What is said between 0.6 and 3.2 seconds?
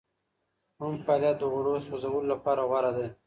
کوم فعالیت د غوړو سوځولو لپاره غوره دی؟